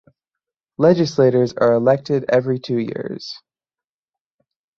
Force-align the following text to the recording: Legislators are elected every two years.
Legislators 0.79 1.53
are 1.53 1.75
elected 1.75 2.25
every 2.27 2.57
two 2.57 2.79
years. 2.79 3.39